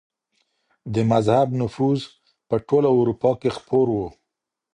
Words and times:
د 0.93 0.95
مذهب 1.11 1.47
نفوذ 1.61 1.99
په 2.47 2.55
ټوله 2.67 2.89
اروپا 2.99 3.31
کي 3.41 3.49
خپور 3.57 3.87
و. 3.91 3.97